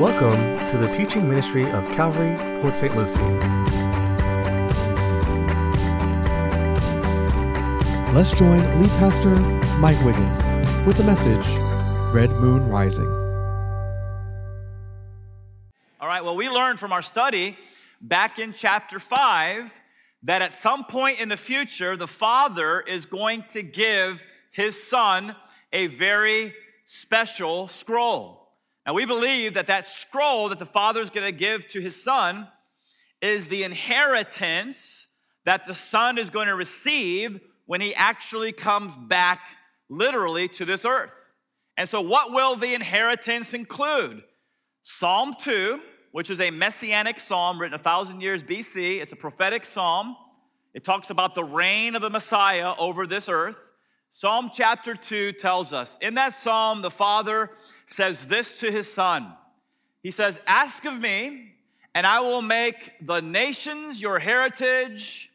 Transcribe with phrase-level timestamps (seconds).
[0.00, 2.96] Welcome to the teaching ministry of Calvary, Port St.
[2.96, 3.20] Lucie.
[8.12, 9.36] Let's join lead pastor
[9.78, 10.42] Mike Wiggins
[10.86, 11.46] with the message
[12.12, 13.06] Red Moon Rising.
[16.00, 17.58] All right, well, we learned from our study
[18.00, 19.70] back in chapter 5
[20.22, 25.36] that at some point in the future, the Father is going to give his Son
[25.70, 26.54] a very
[26.86, 28.41] special scroll.
[28.86, 32.02] Now, we believe that that scroll that the Father is going to give to his
[32.02, 32.48] Son
[33.20, 35.06] is the inheritance
[35.44, 39.40] that the Son is going to receive when he actually comes back
[39.88, 41.12] literally to this earth.
[41.76, 44.22] And so, what will the inheritance include?
[44.82, 49.64] Psalm 2, which is a messianic psalm written a thousand years BC, it's a prophetic
[49.64, 50.16] psalm.
[50.74, 53.72] It talks about the reign of the Messiah over this earth.
[54.10, 57.50] Psalm chapter 2 tells us in that psalm, the Father
[57.92, 59.32] says this to his Son
[60.02, 61.54] He says, Ask of me,
[61.94, 65.30] and I will make the nations your heritage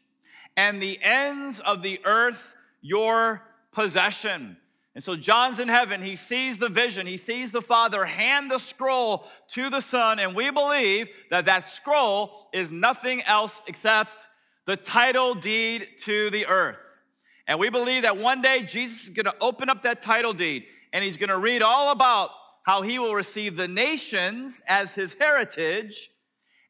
[0.56, 4.56] and the ends of the earth your possession.
[4.94, 6.02] And so John's in heaven.
[6.02, 7.06] He sees the vision.
[7.06, 10.18] He sees the Father hand the scroll to the Son.
[10.18, 14.28] And we believe that that scroll is nothing else except
[14.64, 16.78] the title deed to the earth.
[17.46, 20.64] And we believe that one day Jesus is going to open up that title deed
[20.92, 22.30] and he's going to read all about
[22.68, 26.10] how he will receive the nations as his heritage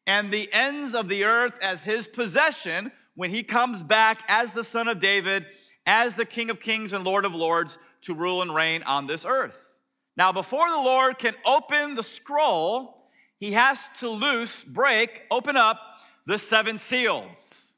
[0.06, 4.62] and the ends of the earth as his possession when he comes back as the
[4.62, 5.44] son of David,
[5.86, 9.24] as the King of Kings and Lord of Lords to rule and reign on this
[9.24, 9.76] earth.
[10.16, 13.08] Now, before the Lord can open the scroll,
[13.41, 15.80] he has to loose, break, open up
[16.26, 17.74] the seven seals.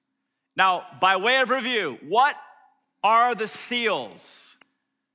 [0.58, 2.36] Now, by way of review, what
[3.02, 4.58] are the seals.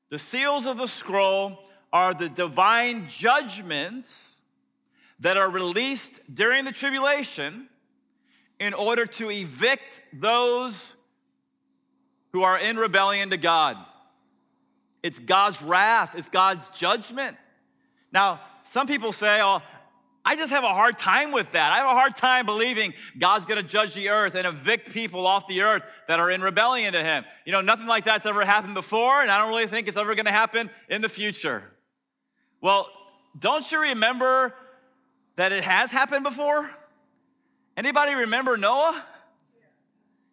[0.10, 1.60] The seals of the scroll
[1.96, 4.42] are the divine judgments
[5.22, 7.70] that are released during the tribulation
[8.60, 10.98] in order to evict those
[12.34, 13.78] who are in rebellion to God.
[15.04, 17.38] It's God's wrath, it's God's judgment.
[18.12, 19.62] Now, some people say, oh,
[20.26, 21.72] I just have a hard time with that.
[21.72, 25.48] I have a hard time believing God's to judge the earth and evict people off
[25.48, 27.24] the earth that are in rebellion to Him.
[27.46, 30.14] You know, nothing like that's ever happened before, and I don't really think it's ever
[30.26, 31.72] to happen in the future.
[32.66, 32.90] Well,
[33.38, 34.56] don't you remember
[35.36, 36.68] that it has happened before?
[37.78, 39.06] Anybody remember Noah?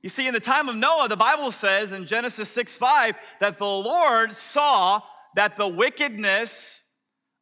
[0.00, 3.58] You see, in the time of Noah, the Bible says in Genesis 6 5 that
[3.58, 5.02] the Lord saw
[5.34, 6.84] that the wickedness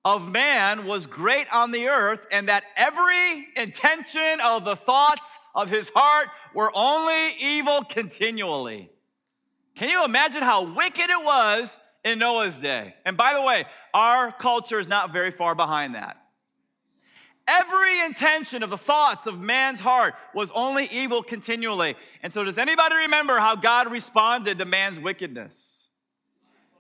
[0.05, 5.71] of man was great on the earth, and that every intention of the thoughts of
[5.71, 8.91] his heart were only evil continually.
[9.77, 12.95] Can you imagine how wicked it was in Noah's day?
[13.05, 16.17] And by the way, our culture is not very far behind that.
[17.47, 21.97] Every intention of the thoughts of man's heart was only evil continually.
[22.23, 25.89] And so, does anybody remember how God responded to man's wickedness?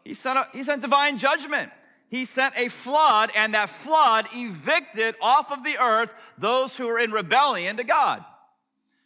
[0.04, 1.70] He sent, a, he sent divine judgment
[2.10, 6.98] he sent a flood, and that flood evicted off of the earth those who were
[6.98, 8.24] in rebellion to God.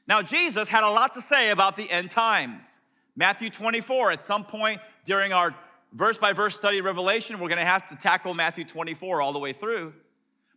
[0.08, 2.80] Now, Jesus had a lot to say about the end times.
[3.14, 5.54] Matthew 24, at some point during our
[5.94, 9.32] verse by verse study of Revelation, we're going to have to tackle Matthew 24 all
[9.32, 9.94] the way through.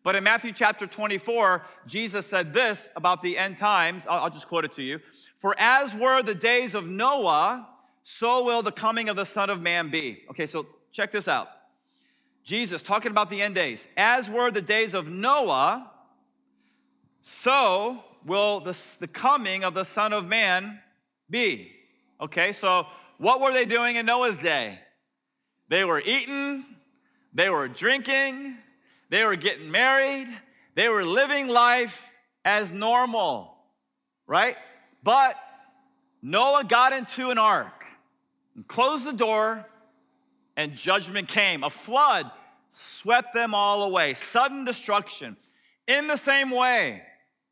[0.04, 4.04] But in Matthew chapter 24, Jesus said this about the end times.
[4.10, 5.00] I'll, I'll just quote it to you.
[5.40, 7.68] For as were the days of Noah,
[8.04, 10.24] so will the coming of the Son of Man be.
[10.30, 11.50] Okay, so check this out.
[12.44, 13.88] Jesus talking about the end days.
[13.98, 15.92] As were the days of Noah,
[17.22, 20.80] so will the, the coming of the Son of Man
[21.30, 21.74] be.
[22.22, 22.88] Okay, so
[23.18, 24.80] what were they doing in Noah's day?
[25.70, 26.66] They were eating,
[27.34, 28.58] they were drinking,
[29.10, 30.28] they were getting married,
[30.76, 32.12] they were living life
[32.46, 33.54] as normal,
[34.28, 34.56] right?
[35.04, 35.36] But
[36.22, 37.84] Noah got into an ark
[38.56, 39.66] and closed the door
[40.56, 41.64] and judgment came.
[41.64, 42.32] A flood
[42.72, 45.38] swept them all away, sudden destruction.
[45.88, 47.04] In the same way,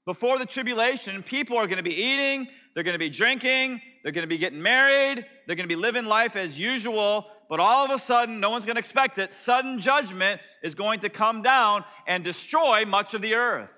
[0.06, 4.12] before the tribulation, people are going to be eating, they're going to be drinking, they're
[4.12, 7.86] going to be getting married, they're going to be living life as usual, but all
[7.86, 9.34] of a sudden, no one's going to expect it.
[9.34, 13.70] Sudden judgment is going to come down and destroy much of the earth.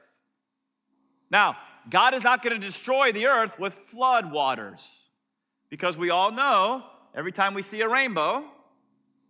[1.30, 1.58] Now,
[1.90, 5.10] God is not going to destroy the earth with flood waters
[5.70, 6.84] because we all know
[7.16, 8.46] every time we see a rainbow,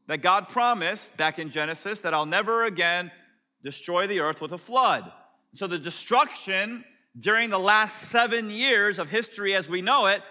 [0.08, 3.12] that God promised back in Genesis that I'll never again
[3.64, 5.12] destroy the earth with a flood.
[5.54, 6.84] So the destruction
[7.18, 10.22] during the last seven years of history as we know it,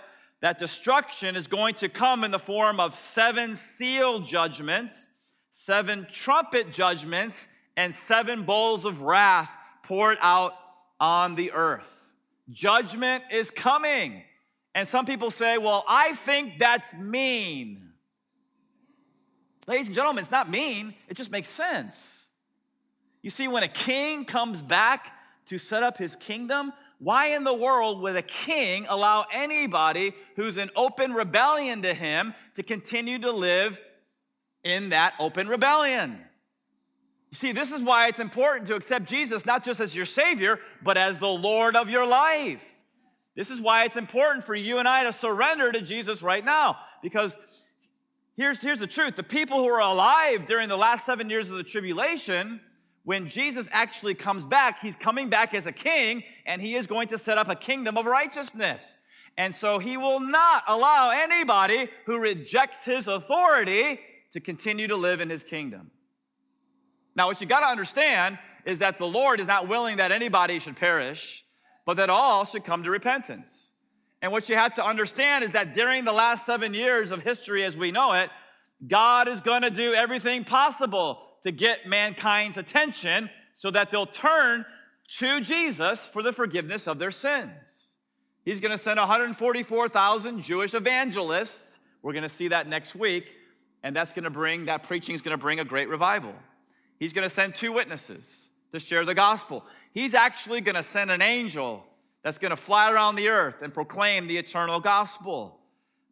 [0.43, 5.09] that destruction is going to come in the form of seven seal judgments,
[5.51, 9.51] seven trumpet judgments, and seven bowls of wrath
[9.83, 10.53] poured out
[11.01, 12.15] on the earth.
[12.51, 14.23] Judgment is coming.
[14.75, 17.93] And some people say, well, I think that's mean.
[19.67, 22.31] Ladies and gentlemen, it's not mean, it just makes sense.
[23.23, 25.13] You see, when a king comes back
[25.47, 30.57] to set up his kingdom, why in the world would a king allow anybody who's
[30.57, 33.81] in open rebellion to him to continue to live
[34.65, 36.19] in that open rebellion?
[37.31, 40.59] You see, this is why it's important to accept Jesus not just as your Savior,
[40.83, 42.63] but as the Lord of your life.
[43.35, 46.79] This is why it's important for you and I to surrender to Jesus right now.
[47.03, 47.37] Because
[48.37, 51.59] here's, here's the truth the people who are alive during the last seven years of
[51.59, 52.61] the tribulation,
[53.07, 57.07] when Jesus actually comes back, he's coming back as a king and he is going
[57.07, 58.97] to set up a kingdom of righteousness.
[59.39, 64.01] And so he will not allow anybody who rejects his authority
[64.33, 65.93] to continue to live in his kingdom.
[67.15, 70.59] Now, what you got to understand is that the Lord is not willing that anybody
[70.59, 71.45] should perish,
[71.85, 73.71] but that all should come to repentance.
[74.21, 77.65] And what you have to understand is that during the last seven years of history
[77.65, 78.31] as we know it,
[78.85, 84.67] God is going to do everything possible to get mankind's attention so that they'll turn
[85.19, 87.95] to Jesus for the forgiveness of their sins.
[88.45, 91.79] He's going to send 144,000 Jewish evangelists.
[92.03, 93.27] We're going to see that next week.
[93.83, 96.35] And that's going to bring, that preaching is going to bring a great revival.
[96.99, 99.65] He's going to send two witnesses to share the gospel.
[99.93, 101.85] He's actually going to send an angel
[102.23, 105.61] that's going to fly around the earth and proclaim the eternal gospel.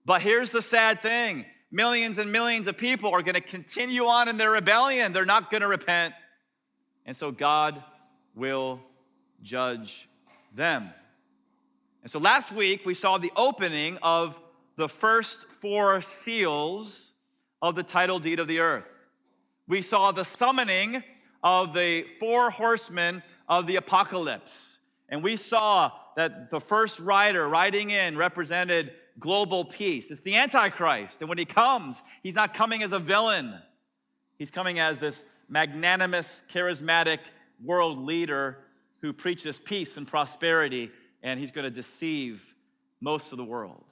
[0.05, 4.29] But here's the sad thing millions and millions of people are going to continue on
[4.29, 5.13] in their rebellion.
[5.13, 6.15] They're not going to repent.
[7.05, 7.83] And so God
[8.35, 8.81] will
[9.43, 10.09] judge
[10.55, 10.91] them.
[12.03, 14.41] And so last week we saw the opening of
[14.77, 17.15] the first four seals
[17.61, 18.87] of the title deed of the earth.
[19.67, 21.03] We saw the summoning
[21.43, 24.79] of the four horsemen of the apocalypse.
[25.09, 30.11] And we saw that the first rider riding in represented global peace.
[30.11, 31.21] It's the Antichrist.
[31.21, 33.55] And when he comes, he's not coming as a villain,
[34.39, 37.19] he's coming as this magnanimous, charismatic
[37.63, 38.59] world leader
[39.01, 40.91] who preaches peace and prosperity,
[41.23, 42.55] and he's going to deceive
[43.01, 43.85] most of the world.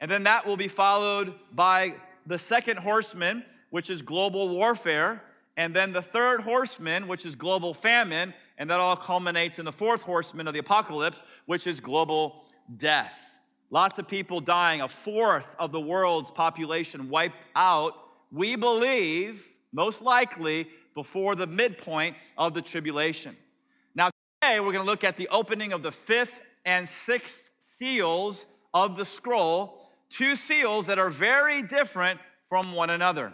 [0.00, 1.94] And then that will be followed by
[2.26, 5.22] the second horseman, which is global warfare,
[5.56, 9.72] and then the third horseman, which is global famine, and that all culminates in the
[9.72, 12.44] fourth horseman of the apocalypse, which is global
[12.76, 13.35] death.
[13.70, 17.94] Lots of people dying, a fourth of the world's population wiped out,
[18.30, 23.36] we believe, most likely, before the midpoint of the tribulation.
[23.94, 24.10] Now,
[24.40, 28.96] today we're going to look at the opening of the fifth and sixth seals of
[28.96, 29.80] the scroll,
[30.10, 33.32] two seals that are very different from one another.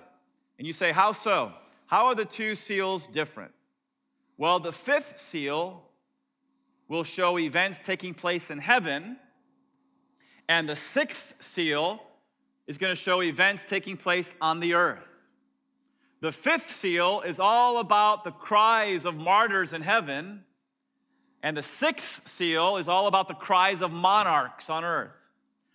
[0.58, 1.52] And you say, How so?
[1.87, 3.52] How are the two seals different?
[4.38, 5.82] Well, the fifth seal
[6.88, 9.19] will show events taking place in heaven
[10.52, 12.02] and the sixth seal
[12.66, 15.22] is going to show events taking place on the earth.
[16.20, 20.44] The fifth seal is all about the cries of martyrs in heaven.
[21.43, 25.31] And the sixth seal is all about the cries of monarchs on earth.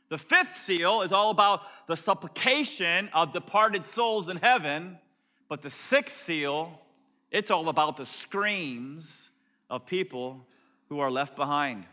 [0.09, 4.99] The fifth seal is all about the supplication of departed souls in heaven.
[5.49, 6.79] But the sixth seal,
[7.31, 9.31] it's all about the screams
[9.71, 10.45] of people
[10.89, 11.85] who are left behind.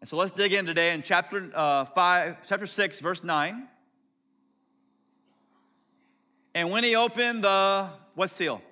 [0.00, 3.66] And so let's dig in today in chapter uh, 5, chapter 6, verse 9.
[6.54, 8.62] And when he opened the, what seal?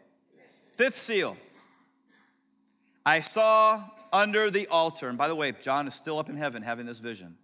[0.77, 1.37] Fifth seal.
[3.05, 6.63] I saw under the altar, and by the way, John is still up in heaven
[6.63, 7.37] having this vision.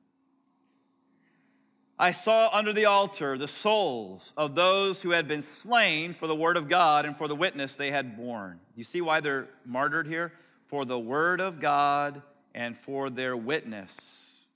[1.98, 6.34] I saw under the altar the souls of those who had been slain for the
[6.34, 8.58] word of God and for the witness they had borne.
[8.74, 10.32] You see why they're martyred here?
[10.66, 12.22] For the word of God
[12.54, 14.46] and for their witness.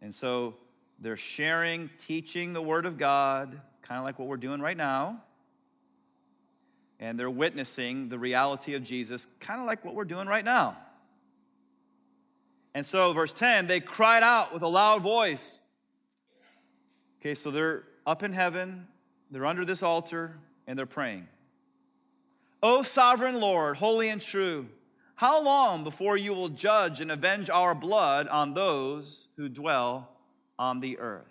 [0.00, 0.56] And so
[0.98, 5.22] they're sharing, teaching the Word of God, kind of like what we're doing right now.
[6.98, 10.76] And they're witnessing the reality of Jesus, kind of like what we're doing right now.
[12.74, 15.60] And so, verse 10, they cried out with a loud voice.
[17.20, 18.86] Okay, so they're up in heaven,
[19.30, 21.28] they're under this altar, and they're praying.
[22.62, 24.68] O sovereign Lord, holy and true,
[25.14, 30.08] how long before you will judge and avenge our blood on those who dwell
[30.58, 31.26] on the earth?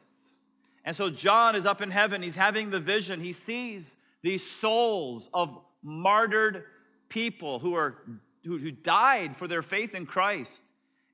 [0.83, 2.21] And so John is up in heaven.
[2.21, 3.21] He's having the vision.
[3.21, 6.63] He sees these souls of martyred
[7.09, 7.97] people who, are,
[8.45, 10.61] who, who died for their faith in Christ.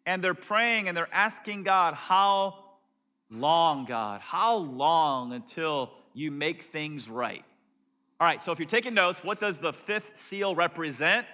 [0.05, 2.63] And they're praying and they're asking God, How
[3.29, 4.21] long, God?
[4.21, 7.43] How long until you make things right?
[8.19, 11.27] All right, so if you're taking notes, what does the fifth seal represent?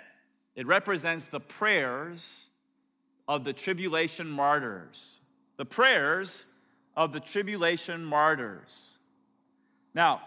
[0.56, 2.50] It represents the prayers
[3.28, 5.20] of the tribulation martyrs.
[5.58, 6.46] The prayers
[6.96, 8.98] of the tribulation martyrs.
[9.94, 10.22] Now,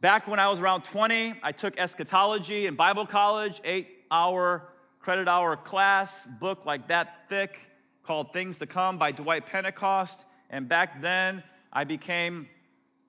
[0.00, 4.68] back when I was around 20, I took eschatology in Bible college, eight hour
[5.04, 7.58] credit hour class, book like that thick
[8.02, 10.24] called Things to Come by Dwight Pentecost.
[10.48, 12.48] And back then, I became,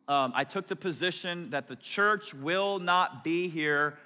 [0.10, 3.98] um, I took the position that the church will not be here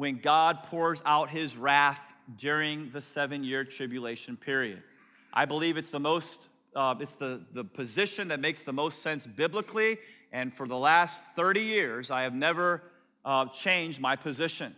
[0.00, 4.82] when God pours out his wrath during the seven year tribulation period.
[5.30, 9.26] I believe it's the most, uh, it's the, the position that makes the most sense
[9.26, 9.98] biblically.
[10.32, 12.82] And for the last 30 years, I have never
[13.26, 14.74] uh, changed my position.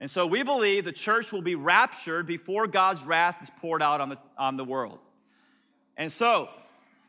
[0.00, 4.00] And so we believe the church will be raptured before God's wrath is poured out
[4.00, 4.98] on the, on the world.
[5.96, 6.48] And so,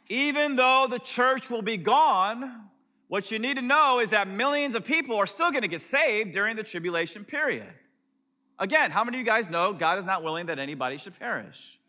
[0.07, 2.69] even though the church will be gone,
[3.07, 5.81] what you need to know is that millions of people are still going to get
[5.81, 7.67] saved during the tribulation period.
[8.57, 11.79] Again, how many of you guys know God is not willing that anybody should perish?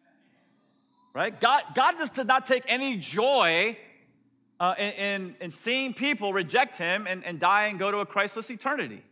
[1.14, 1.38] Right?
[1.40, 3.78] God, God does not take any joy
[4.61, 8.06] uh, in, in, in, seeing people reject him and, and die and go to a
[8.06, 9.02] Christless eternity.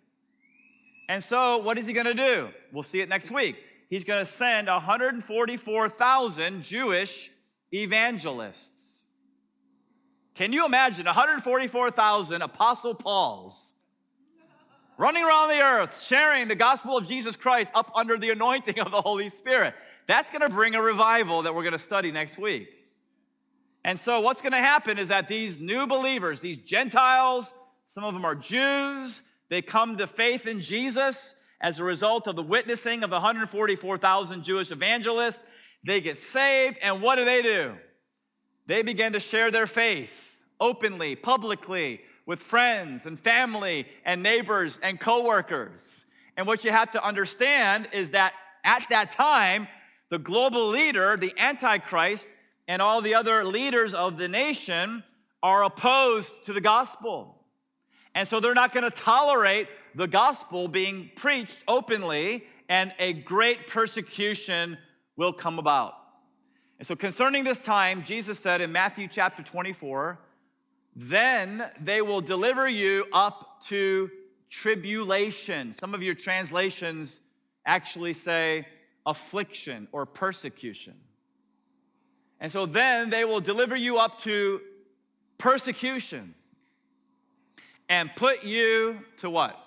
[1.08, 2.48] And so, what is he going to do?
[2.72, 3.56] We'll see it next week.
[3.90, 7.30] He's going to send 144,000 Jewish
[7.72, 8.93] evangelists.
[10.34, 13.74] Can you imagine 144,000 Apostle Pauls
[14.98, 18.90] running around the earth sharing the gospel of Jesus Christ up under the anointing of
[18.90, 19.74] the Holy Spirit?
[20.08, 22.68] That's going to bring a revival that we're going to study next week.
[23.84, 27.52] And so, what's going to happen is that these new believers, these Gentiles,
[27.86, 32.34] some of them are Jews, they come to faith in Jesus as a result of
[32.34, 35.44] the witnessing of the 144,000 Jewish evangelists.
[35.86, 37.74] They get saved, and what do they do?
[38.66, 44.98] They begin to share their faith openly, publicly, with friends and family and neighbors and
[44.98, 46.06] coworkers.
[46.36, 48.32] And what you have to understand is that
[48.64, 49.68] at that time,
[50.10, 52.28] the global leader, the Antichrist,
[52.66, 55.04] and all the other leaders of the nation
[55.42, 57.36] are opposed to the gospel.
[58.14, 63.68] And so they're not going to tolerate the gospel being preached openly, and a great
[63.68, 64.78] persecution
[65.16, 65.94] will come about.
[66.78, 70.18] And so, concerning this time, Jesus said in Matthew chapter 24,
[70.96, 74.10] then they will deliver you up to
[74.48, 75.72] tribulation.
[75.72, 77.20] Some of your translations
[77.66, 78.66] actually say
[79.06, 80.94] affliction or persecution.
[82.40, 84.60] And so then they will deliver you up to
[85.38, 86.34] persecution
[87.88, 89.58] and put you to what?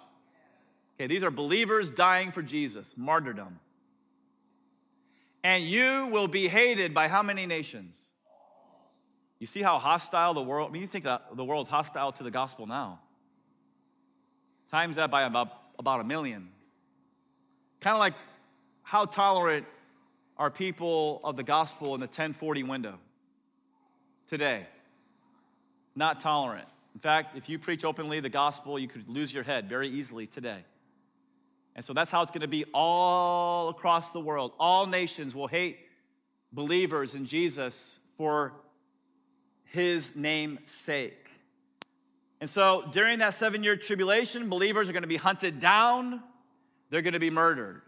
[0.95, 3.59] Okay, these are believers dying for Jesus, martyrdom.
[5.43, 8.13] And you will be hated by how many nations?
[9.39, 12.23] You see how hostile the world, I mean, you think that the world's hostile to
[12.23, 12.99] the gospel now.
[14.71, 16.49] Times that by about, about a million.
[17.79, 18.15] Kind of like
[18.83, 19.65] how tolerant
[20.37, 22.95] are people of the gospel in the 1040 window
[24.27, 24.65] today?
[25.95, 26.67] Not tolerant.
[26.95, 30.25] In fact, if you preach openly the gospel, you could lose your head very easily
[30.25, 30.65] today.
[31.77, 34.51] And so that's how it's going to be all across the world.
[34.59, 35.77] All nations will hate
[36.51, 38.53] believers in Jesus for
[39.63, 41.29] his name's sake.
[42.41, 46.23] And so during that seven year tribulation, believers are going to be hunted down,
[46.89, 47.83] they're going to be murdered.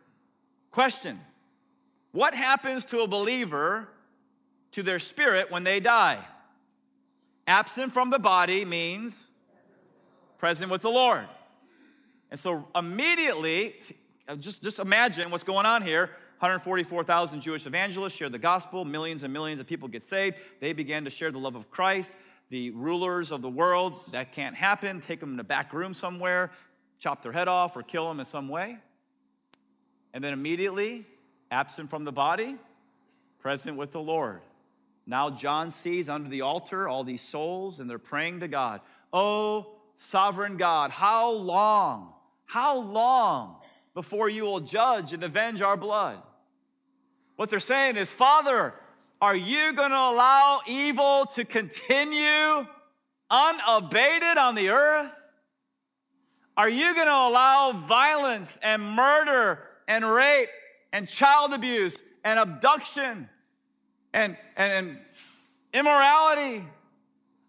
[0.70, 1.20] Question
[2.12, 3.88] What happens to a believer,
[4.74, 6.24] to their spirit, when they die?
[7.48, 9.32] Absent from the body means
[10.38, 11.28] present with the Lord.
[12.32, 13.76] And so immediately,
[14.28, 16.12] uh, just, just imagine what's going on here.
[16.40, 20.38] 144,000 Jewish evangelists share the gospel, millions and millions of people get saved.
[20.62, 22.16] They began to share the love of Christ.
[22.50, 25.02] The rulers of the world, that can't happen.
[25.02, 26.52] Take them in a back room somewhere,
[26.98, 28.78] chop their head off, or kill them in some way.
[30.14, 31.06] And then immediately,
[31.52, 32.56] absent from the body,
[33.40, 34.42] present with the Lord.
[35.06, 38.82] Now John sees under the altar all these souls and they're praying to God.
[39.12, 42.14] Oh, sovereign God, how long,
[42.50, 43.58] how long
[43.94, 46.20] before you will judge and avenge our blood?
[47.36, 48.74] What they're saying is, Father,
[49.22, 52.66] are you going to allow evil to continue
[53.30, 55.12] unabated on the earth?
[56.58, 60.50] Are you going to allow violence and murder and rape
[60.92, 63.30] and child abuse and abduction
[64.12, 65.00] and, and, and
[65.72, 66.66] immorality?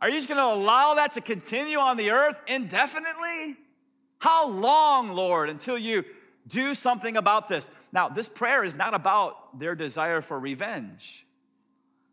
[0.02, 3.56] Are you just going to allow that to continue on the earth indefinitely?
[4.20, 6.04] How long, Lord, until you
[6.46, 7.70] do something about this?
[7.90, 11.26] Now, this prayer is not about their desire for revenge.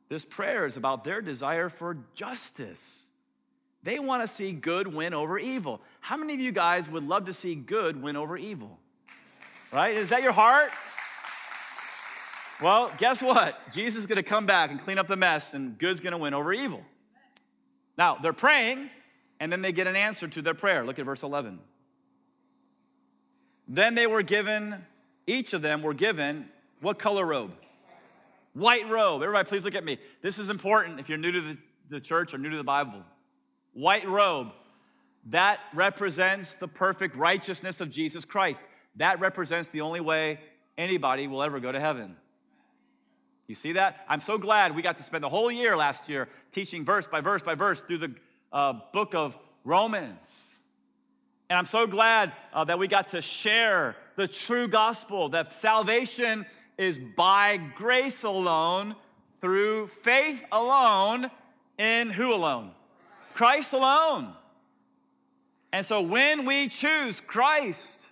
[0.09, 3.11] This prayer is about their desire for justice.
[3.83, 5.81] They want to see good win over evil.
[5.99, 8.79] How many of you guys would love to see good win over evil?
[9.71, 9.97] Right?
[9.97, 10.71] Is that your heart?
[12.61, 13.71] Well, guess what?
[13.73, 16.17] Jesus is going to come back and clean up the mess, and good's going to
[16.17, 16.83] win over evil.
[17.97, 18.89] Now, they're praying,
[19.41, 20.85] and then they get an answer to their prayer.
[20.85, 21.59] Look at verse 11.
[23.67, 24.85] Then they were given,
[25.25, 26.47] each of them were given,
[26.81, 27.51] what color robe?
[28.53, 29.21] White robe.
[29.21, 29.99] Everybody, please look at me.
[30.21, 31.57] This is important if you're new to the,
[31.89, 33.03] the church or new to the Bible.
[33.73, 34.47] White robe.
[35.25, 38.63] That represents the perfect righteousness of Jesus Christ.
[38.95, 40.39] That represents the only way
[40.77, 42.15] anybody will ever go to heaven.
[43.47, 44.05] You see that?
[44.09, 47.21] I'm so glad we got to spend the whole year last year teaching verse by
[47.21, 48.15] verse by verse through the
[48.51, 50.56] uh, book of Romans.
[51.49, 56.45] And I'm so glad uh, that we got to share the true gospel that salvation
[56.77, 58.95] is by grace alone,
[59.39, 61.29] through faith alone,
[61.77, 62.71] in who alone?
[63.33, 64.33] Christ alone.
[65.71, 68.05] And so when we choose Christ,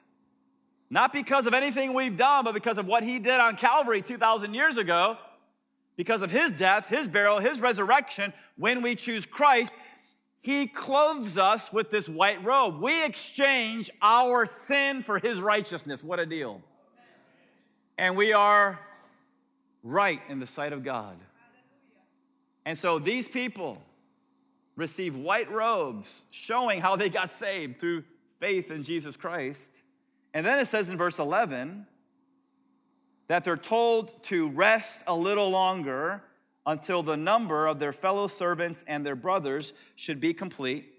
[0.89, 4.53] not because of anything we've done, but because of what he did on Calvary 2,000
[4.53, 5.17] years ago,
[5.97, 9.73] because of his death, his burial, his resurrection, when we choose Christ,
[10.45, 12.79] he clothes us with this white robe.
[12.79, 16.03] We exchange our sin for his righteousness.
[16.03, 16.61] What a deal.
[17.97, 18.79] And we are
[19.81, 21.17] right in the sight of God.
[22.63, 23.81] And so these people
[24.75, 28.03] receive white robes showing how they got saved through
[28.39, 29.81] faith in Jesus Christ.
[30.31, 31.87] And then it says in verse 11
[33.29, 36.21] that they're told to rest a little longer
[36.65, 40.93] until the number of their fellow servants and their brothers should be complete,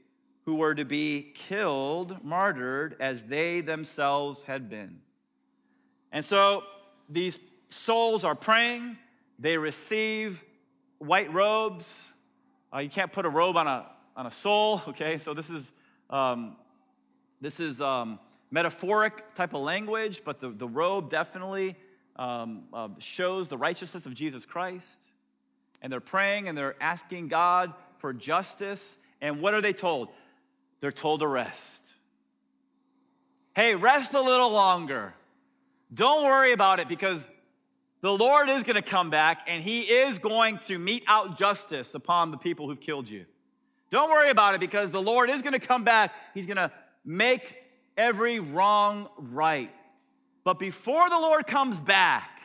[0.45, 5.01] who were to be killed, martyred, as they themselves had been.
[6.13, 6.63] And so
[7.09, 8.97] these souls are praying,
[9.39, 10.45] they receive
[10.99, 12.11] white robes.
[12.73, 15.19] Uh, you can't put a robe on a, on a soul, okay?
[15.19, 15.73] So this is,
[16.11, 16.57] um,
[17.41, 18.21] this is um,
[18.53, 21.77] metaphoric type of language, but the, the robe definitely
[22.15, 25.11] um, uh, shows the righteousness of Jesus Christ
[25.83, 28.97] and they're praying and they're asking God for justice.
[29.21, 30.09] And what are they told?
[30.81, 31.95] They're told to rest.
[33.55, 35.15] Hey, rest a little longer.
[35.93, 37.31] Don't worry about it because
[38.01, 41.95] the Lord is going to come back and he is going to mete out justice
[41.95, 43.25] upon the people who've killed you.
[43.91, 46.13] Don't worry about it because the Lord is going to come back.
[46.35, 46.71] He's going to
[47.05, 47.57] make
[47.97, 49.73] every wrong right.
[50.45, 52.41] But before the Lord comes back,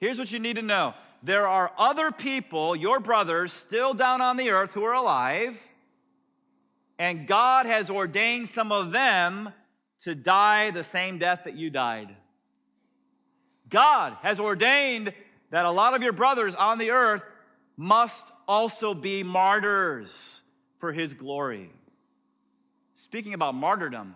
[0.00, 4.36] here's what you need to know there are other people, your brothers, still down on
[4.36, 5.58] the earth who are alive,
[6.98, 9.48] and God has ordained some of them
[10.02, 12.14] to die the same death that you died.
[13.70, 15.14] God has ordained
[15.50, 17.22] that a lot of your brothers on the earth
[17.74, 20.42] must also be martyrs
[20.78, 21.70] for his glory.
[22.92, 24.14] Speaking about martyrdom,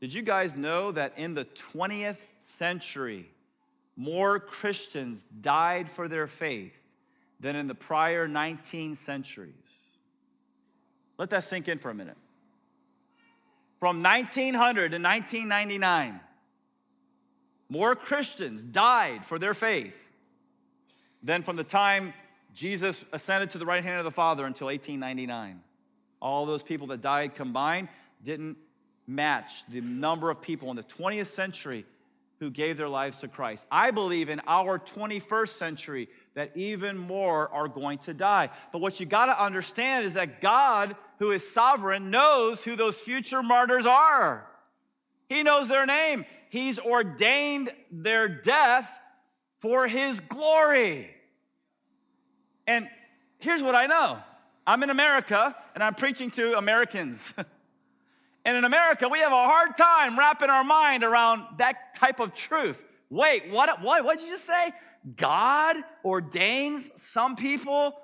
[0.00, 3.30] did you guys know that in the 20th century,
[3.96, 6.78] more Christians died for their faith
[7.40, 9.52] than in the prior 19 centuries.
[11.18, 12.16] Let that sink in for a minute.
[13.80, 16.20] From 1900 to 1999,
[17.68, 19.94] more Christians died for their faith
[21.22, 22.12] than from the time
[22.54, 25.60] Jesus ascended to the right hand of the Father until 1899.
[26.20, 27.88] All those people that died combined
[28.22, 28.56] didn't
[29.06, 31.84] match the number of people in the 20th century
[32.38, 33.66] who gave their lives to Christ.
[33.70, 38.50] I believe in our 21st century that even more are going to die.
[38.72, 43.00] But what you got to understand is that God, who is sovereign, knows who those
[43.00, 44.46] future martyrs are.
[45.28, 46.24] He knows their name.
[46.50, 48.90] He's ordained their death
[49.58, 51.10] for his glory.
[52.66, 52.88] And
[53.38, 54.18] here's what I know
[54.66, 57.32] I'm in America and I'm preaching to Americans.
[58.46, 62.32] And in America, we have a hard time wrapping our mind around that type of
[62.32, 62.82] truth.
[63.10, 64.70] Wait, what, what, what did you just say?
[65.16, 67.98] God ordains some people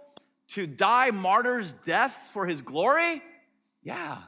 [0.49, 3.23] to die martyrs' deaths for his glory?
[3.85, 4.19] Yeah.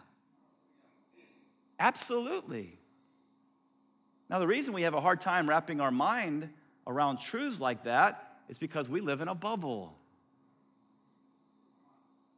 [1.80, 2.78] Absolutely.
[4.30, 6.48] Now, the reason we have a hard time wrapping our mind
[6.86, 9.98] around truths like that is because we live in a bubble.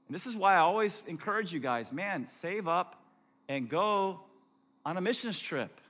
[0.09, 3.03] And this is why I always encourage you guys man, save up
[3.49, 4.21] and go
[4.85, 5.81] on a missions trip.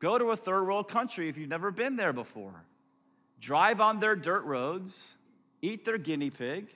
[0.00, 2.64] Go to a third world country if you've never been there before.
[3.40, 5.14] Drive on their dirt roads,
[5.62, 6.68] eat their guinea pig,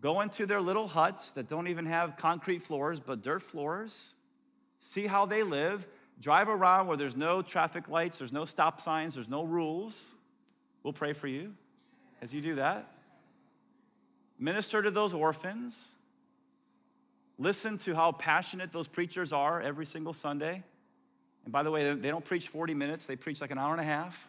[0.00, 4.14] go into their little huts that don't even have concrete floors but dirt floors.
[4.78, 5.86] See how they live.
[6.20, 10.14] Drive around where there's no traffic lights, there's no stop signs, there's no rules.
[10.82, 11.54] We'll pray for you
[12.20, 12.90] as you do that.
[14.38, 15.94] Minister to those orphans.
[17.38, 20.62] Listen to how passionate those preachers are every single Sunday.
[21.44, 23.80] And by the way, they don't preach 40 minutes, they preach like an hour and
[23.80, 24.26] a half.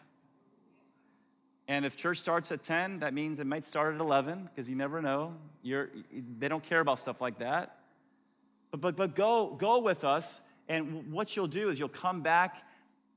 [1.66, 4.74] And if church starts at 10, that means it might start at 11 because you
[4.74, 5.34] never know.
[5.62, 5.90] You're,
[6.38, 7.76] they don't care about stuff like that.
[8.70, 12.64] But, but, but go, go with us, and what you'll do is you'll come back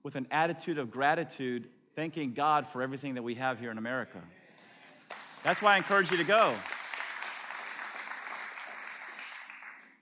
[0.03, 4.21] with an attitude of gratitude, thanking God for everything that we have here in America.
[5.43, 6.55] That's why I encourage you to go.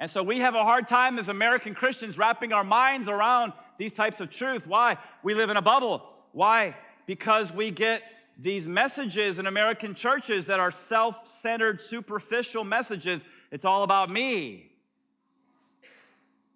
[0.02, 3.94] And so we have a hard time as American Christians wrapping our minds around these
[3.94, 4.66] types of truth.
[4.66, 4.98] Why?
[5.22, 6.04] We live in a bubble.
[6.32, 6.76] Why?
[7.06, 8.02] Because we get
[8.36, 13.26] these messages in American churches that are self centered, superficial messages.
[13.52, 14.72] It's all about me.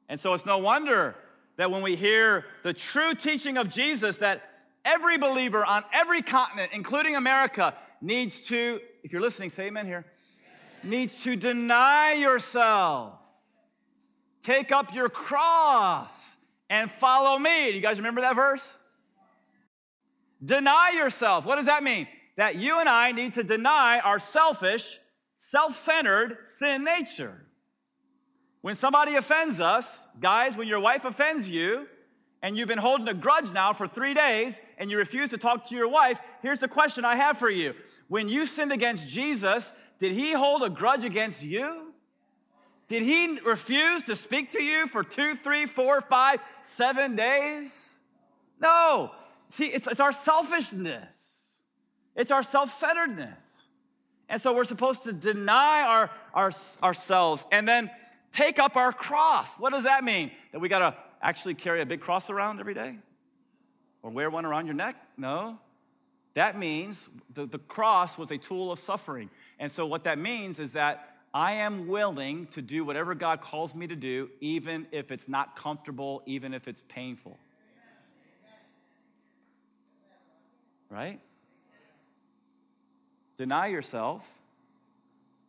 [0.09, 1.15] And so it's no wonder
[1.57, 4.41] that when we hear the true teaching of Jesus, that
[4.83, 10.03] every believer on every continent, including America, needs to, if you're listening, say amen here,
[10.83, 13.19] needs to deny yourself
[14.45, 16.37] Take up your cross
[16.69, 17.71] and follow me.
[17.71, 18.77] Do you guys remember that verse?
[20.43, 21.45] Deny yourself.
[21.45, 22.07] What does that mean?
[22.37, 24.99] That you and I need to deny our selfish,
[25.39, 27.47] self centered sin nature.
[28.61, 31.87] When somebody offends us, guys, when your wife offends you,
[32.43, 35.67] and you've been holding a grudge now for three days, and you refuse to talk
[35.69, 37.73] to your wife, here's the question I have for you.
[38.09, 41.84] When you sinned against Jesus, did he hold a grudge against you?
[42.87, 47.95] Did he refuse to speak to you for two, three, four, five, seven days?
[48.59, 49.11] No.
[49.49, 51.61] See, it's, it's our selfishness,
[52.15, 53.63] it's our self centeredness.
[54.27, 57.91] And so we're supposed to deny our, our, ourselves and then
[58.31, 59.55] take up our cross.
[59.59, 60.31] What does that mean?
[60.51, 62.97] That we got to actually carry a big cross around every day?
[64.01, 64.95] Or wear one around your neck?
[65.15, 65.59] No.
[66.33, 69.29] That means the, the cross was a tool of suffering.
[69.59, 73.75] And so what that means is that I am willing to do whatever God calls
[73.75, 77.37] me to do, even if it's not comfortable, even if it's painful.
[80.89, 81.19] Right?
[83.37, 84.33] Deny yourself,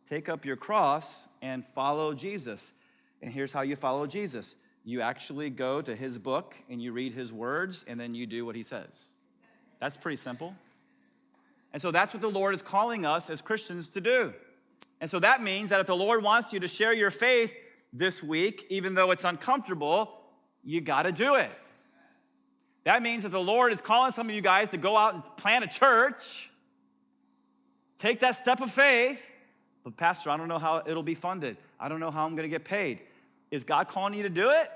[0.09, 2.73] take up your cross, and follow Jesus.
[3.21, 7.13] And here's how you follow Jesus you actually go to his book and you read
[7.13, 9.13] his words, and then you do what he says.
[9.79, 10.53] That's pretty simple.
[11.71, 14.33] And so that's what the Lord is calling us as Christians to do.
[14.99, 17.53] And so that means that if the Lord wants you to share your faith
[17.93, 20.19] this week, even though it's uncomfortable,
[20.63, 21.51] you got to do it.
[22.83, 25.23] That means that the Lord is calling some of you guys to go out and
[25.35, 26.49] plant a church,
[27.99, 29.21] take that step of faith.
[29.83, 31.57] But, Pastor, I don't know how it'll be funded.
[31.79, 32.99] I don't know how I'm going to get paid.
[33.51, 34.69] Is God calling you to do it?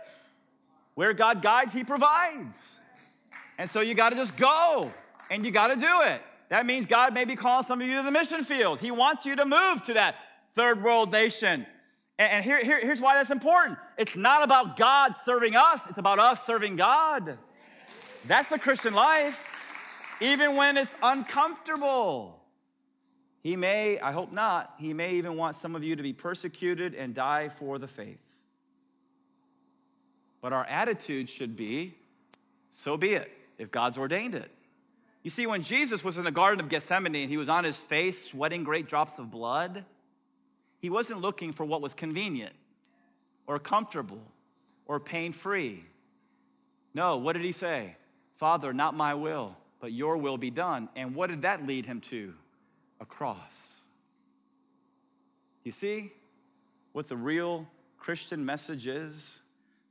[0.95, 2.79] Where God guides, He provides.
[3.57, 4.91] And so you got to just go
[5.29, 6.21] and you got to do it.
[6.51, 8.81] That means God may be calling some of you to the mission field.
[8.81, 10.15] He wants you to move to that
[10.53, 11.65] third world nation.
[12.19, 16.19] And here, here, here's why that's important it's not about God serving us, it's about
[16.19, 17.37] us serving God.
[18.27, 19.47] That's the Christian life,
[20.19, 22.43] even when it's uncomfortable.
[23.39, 26.95] He may, I hope not, he may even want some of you to be persecuted
[26.95, 28.43] and die for the faith.
[30.41, 31.95] But our attitude should be
[32.69, 34.51] so be it, if God's ordained it.
[35.23, 37.77] You see, when Jesus was in the Garden of Gethsemane and he was on his
[37.77, 39.85] face sweating great drops of blood,
[40.79, 42.53] he wasn't looking for what was convenient
[43.45, 44.21] or comfortable
[44.87, 45.83] or pain free.
[46.93, 47.95] No, what did he say?
[48.35, 50.89] Father, not my will, but your will be done.
[50.95, 52.33] And what did that lead him to?
[52.99, 53.81] A cross.
[55.63, 56.11] You see
[56.93, 57.67] what the real
[57.99, 59.37] Christian message is?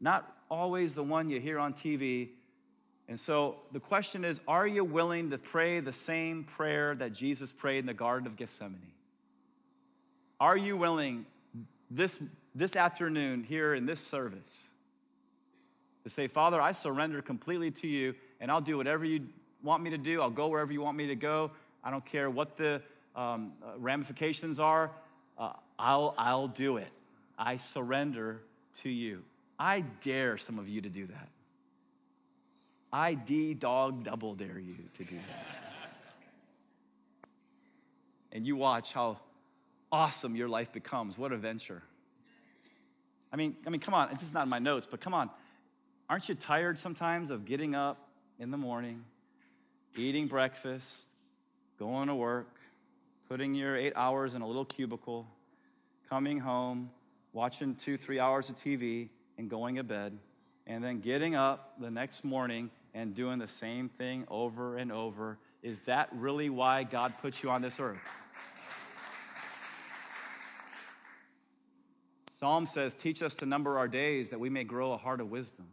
[0.01, 2.31] Not always the one you hear on TV
[3.11, 7.53] and so the question is are you willing to pray the same prayer that Jesus
[7.53, 8.81] prayed in the Garden of Gethsemane?
[10.39, 11.27] Are you willing
[11.91, 12.21] this,
[12.55, 14.65] this afternoon here in this service
[16.05, 19.27] to say, Father, I surrender completely to you and I'll do whatever you
[19.61, 20.23] want me to do.
[20.23, 21.51] I'll go wherever you want me to go.
[21.83, 22.81] I don't care what the
[23.17, 24.93] um, uh, ramifications are.
[25.37, 26.93] Uh, I'll, I'll do it.
[27.37, 28.43] I surrender
[28.83, 29.25] to you.
[29.59, 31.29] I dare some of you to do that.
[32.93, 35.93] I D dog double dare you to do that.
[38.33, 39.19] and you watch how
[39.93, 41.17] awesome your life becomes.
[41.17, 41.83] What a venture.
[43.33, 45.31] I mean, I mean, come on, this is not in my notes, but come on.
[46.09, 48.09] Aren't you tired sometimes of getting up
[48.41, 49.05] in the morning,
[49.97, 51.09] eating breakfast,
[51.79, 52.57] going to work,
[53.29, 55.29] putting your eight hours in a little cubicle,
[56.09, 56.91] coming home,
[57.33, 60.19] watching two, three hours of TV, and going to bed,
[60.67, 65.39] and then getting up the next morning and doing the same thing over and over.
[65.63, 67.99] Is that really why God put you on this earth?
[72.33, 75.31] Psalm says, Teach us to number our days that we may grow a heart of
[75.31, 75.67] wisdom.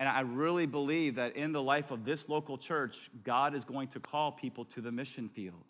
[0.00, 3.88] And I really believe that in the life of this local church, God is going
[3.88, 5.62] to call people to the mission field.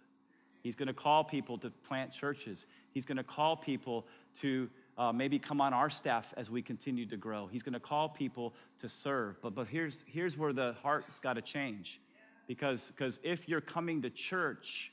[0.63, 2.67] He's going to call people to plant churches.
[2.93, 7.07] He's going to call people to uh, maybe come on our staff as we continue
[7.07, 7.47] to grow.
[7.47, 9.41] He's going to call people to serve.
[9.41, 12.01] But, but here's, here's where the heart's got to change.
[12.47, 14.93] Because because if you're coming to church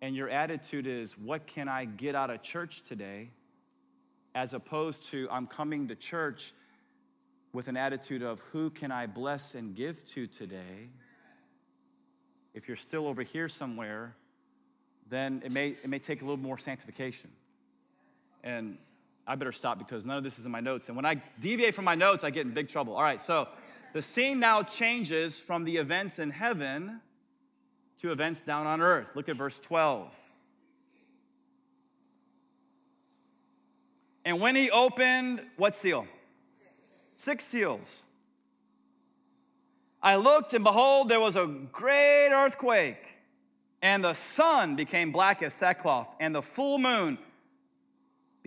[0.00, 3.30] and your attitude is, what can I get out of church today?
[4.34, 6.52] As opposed to, I'm coming to church
[7.52, 10.88] with an attitude of who can I bless and give to today,
[12.54, 14.14] if you're still over here somewhere,
[15.08, 17.30] then it may, it may take a little more sanctification.
[18.44, 18.78] And
[19.28, 20.88] I better stop because none of this is in my notes.
[20.88, 22.94] And when I deviate from my notes, I get in big trouble.
[22.94, 23.48] All right, so
[23.92, 27.00] the scene now changes from the events in heaven
[28.00, 29.10] to events down on earth.
[29.14, 30.14] Look at verse 12.
[34.24, 36.06] And when he opened, what seal?
[37.18, 38.04] six seals.
[40.00, 43.04] I looked, and behold, there was a great earthquake,
[43.82, 47.18] and the sun became black as sackcloth, and the full moon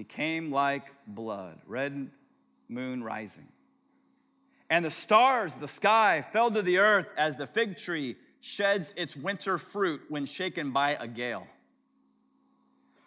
[0.02, 2.10] became like blood, red
[2.68, 3.48] moon rising.
[4.68, 9.16] And the stars the sky fell to the earth as the fig tree sheds its
[9.16, 11.46] winter fruit when shaken by a gale.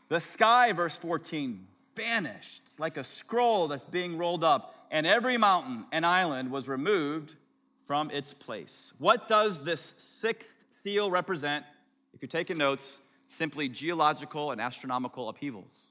[0.09, 5.87] The sky, verse 14, vanished like a scroll that's being rolled up and every mountain
[5.91, 7.35] and island was removed
[7.89, 8.93] from its place.
[8.99, 11.65] What does this sixth seal represent?
[12.13, 15.91] If you're taking notes, simply geological and astronomical upheavals.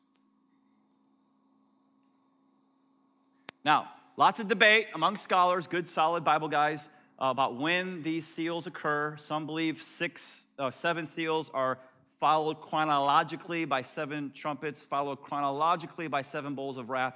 [3.65, 6.89] Now, lots of debate among scholars, good, solid Bible guys,
[7.21, 9.15] uh, about when these seals occur.
[9.17, 11.79] Some believe six, uh, seven seals are
[12.19, 17.15] followed chronologically by seven trumpets, followed chronologically by seven bowls of wrath.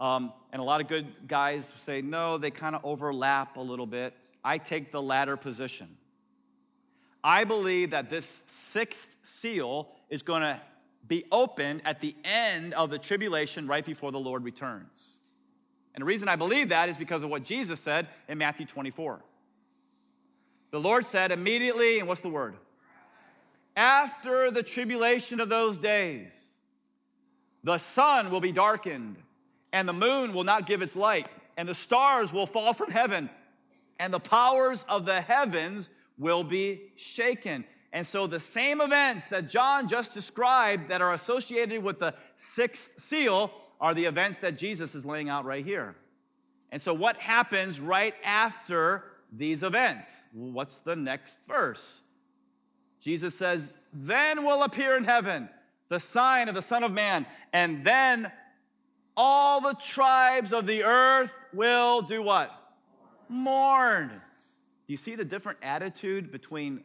[0.00, 3.86] Um, and a lot of good guys say, no, they kind of overlap a little
[3.86, 4.14] bit.
[4.44, 5.96] I take the latter position.
[7.22, 10.60] I believe that this sixth seal is going to
[11.06, 15.18] be opened at the end of the tribulation right before the Lord returns.
[15.94, 19.20] And the reason I believe that is because of what Jesus said in Matthew 24.
[20.72, 22.56] The Lord said immediately, and what's the word?
[23.76, 26.54] After the tribulation of those days,
[27.62, 29.16] the sun will be darkened
[29.74, 31.26] and the moon will not give its light,
[31.56, 33.28] and the stars will fall from heaven,
[33.98, 37.64] and the powers of the heavens will be shaken.
[37.92, 43.00] And so, the same events that John just described that are associated with the sixth
[43.00, 43.50] seal
[43.84, 45.94] are the events that Jesus is laying out right here.
[46.72, 50.22] And so, what happens right after these events?
[50.32, 52.00] What's the next verse?
[53.02, 55.50] Jesus says, Then will appear in heaven
[55.90, 58.32] the sign of the Son of Man, and then
[59.18, 62.50] all the tribes of the earth will do what?
[63.28, 64.08] Mourn.
[64.08, 66.84] Do you see the different attitude between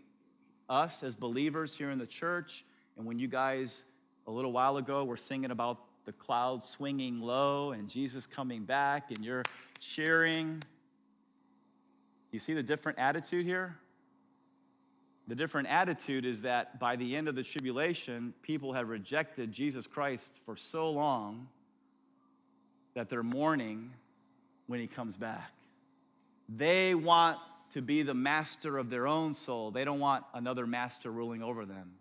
[0.67, 2.65] us as believers here in the church
[2.97, 3.85] and when you guys
[4.27, 9.11] a little while ago were singing about the clouds swinging low and Jesus coming back
[9.11, 9.43] and you're
[9.79, 10.63] cheering?
[12.31, 13.75] You see the different attitude here?
[15.27, 19.85] The different attitude is that by the end of the tribulation, people have rejected Jesus
[19.85, 21.47] Christ for so long
[22.95, 23.91] that they're mourning
[24.65, 25.51] when he comes back.
[26.57, 27.37] They want
[27.73, 31.65] to be the master of their own soul, they don't want another master ruling over
[31.65, 31.91] them.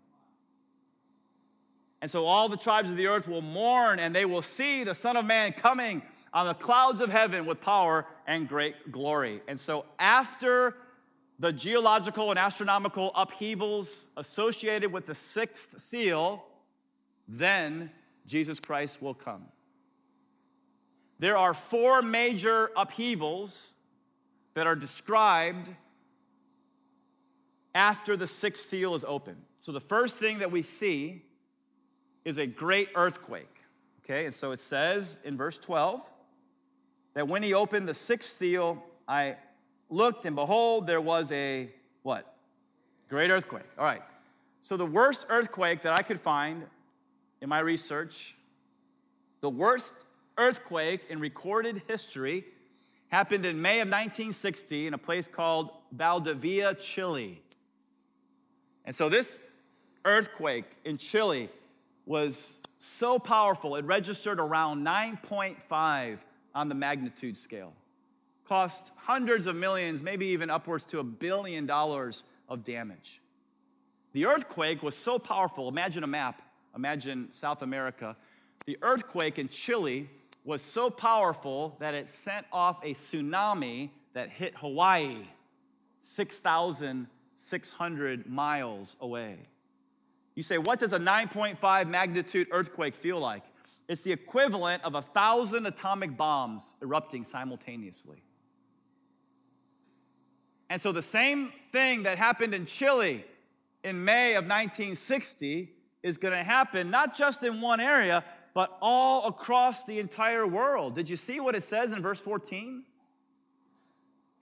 [2.01, 4.95] And so all the tribes of the earth will mourn and they will see the
[4.95, 6.01] Son of Man coming
[6.33, 9.41] on the clouds of heaven with power and great glory.
[9.47, 10.75] And so after
[11.39, 16.45] the geological and astronomical upheavals associated with the sixth seal,
[17.27, 17.89] then
[18.27, 19.45] Jesus Christ will come.
[21.17, 23.75] There are four major upheavals
[24.53, 25.69] that are described
[27.75, 29.41] after the sixth seal is opened.
[29.61, 31.23] So the first thing that we see
[32.25, 33.63] is a great earthquake.
[34.03, 36.01] Okay, and so it says in verse 12
[37.13, 39.35] that when he opened the sixth seal, I
[39.89, 41.69] looked and behold, there was a
[42.03, 42.35] what?
[43.07, 43.65] Great earthquake.
[43.77, 44.01] All right.
[44.61, 46.63] So the worst earthquake that I could find
[47.41, 48.35] in my research,
[49.41, 49.93] the worst
[50.37, 52.45] earthquake in recorded history
[53.09, 57.41] happened in May of 1960 in a place called Valdivia, Chile.
[58.85, 59.43] And so this
[60.05, 61.49] earthquake in Chile
[62.09, 66.17] was so powerful, it registered around 9.5
[66.55, 67.71] on the magnitude scale.
[68.47, 73.21] Cost hundreds of millions, maybe even upwards to a billion dollars of damage.
[74.13, 75.69] The earthquake was so powerful.
[75.69, 76.41] Imagine a map,
[76.75, 78.15] imagine South America.
[78.65, 80.09] The earthquake in Chile
[80.43, 85.27] was so powerful that it sent off a tsunami that hit Hawaii
[86.01, 89.37] 6,600 miles away.
[90.39, 93.43] You say, what does a 9.5 magnitude earthquake feel like?
[93.89, 98.23] It's the equivalent of a thousand atomic bombs erupting simultaneously.
[100.69, 103.25] And so the same thing that happened in Chile
[103.83, 105.73] in May of 1960
[106.03, 108.23] is going to happen not just in one area,
[108.53, 110.95] but all across the entire world.
[110.95, 112.85] Did you see what it says in verse 14?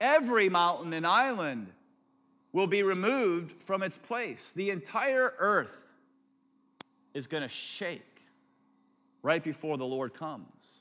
[0.00, 1.72] Every mountain and island
[2.52, 4.52] will be removed from its place.
[4.54, 5.86] The entire earth
[7.18, 8.22] is going to shake
[9.22, 10.78] right before the Lord comes.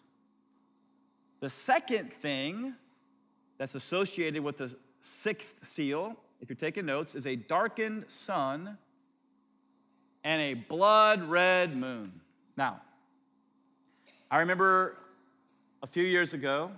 [1.40, 2.76] The second thing
[3.58, 8.78] that's associated with the sixth seal, if you're taking notes, is a darkened sun
[10.24, 12.12] and a blood red moon.
[12.56, 12.82] Now,
[14.30, 14.98] I remember
[15.82, 16.72] a few years ago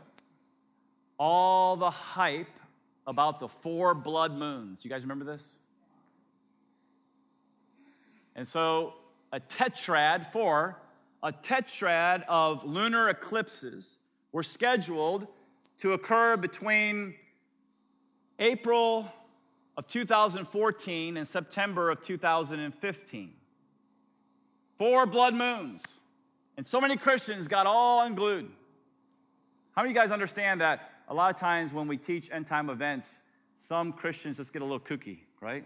[1.17, 2.47] all the hype
[3.05, 4.85] about the four blood moons.
[4.85, 5.57] You guys remember this?
[8.35, 8.93] And so,
[9.31, 10.77] a tetrad, four,
[11.21, 13.97] a tetrad of lunar eclipses
[14.31, 15.27] were scheduled
[15.79, 17.15] to occur between
[18.37, 19.11] April
[19.77, 23.33] of 2014 and September of 2015.
[24.77, 25.83] Four blood moons.
[26.57, 28.49] And so many Christians got all unglued.
[29.71, 32.47] How many of you guys understand that a lot of times when we teach end
[32.47, 33.21] time events,
[33.55, 35.65] some Christians just get a little kooky, right?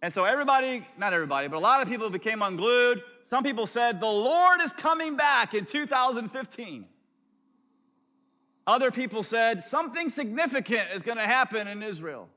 [0.00, 3.02] And so everybody, not everybody, but a lot of people became unglued.
[3.22, 6.86] Some people said, the Lord is coming back in 2015.
[8.66, 12.28] Other people said, something significant is going to happen in Israel.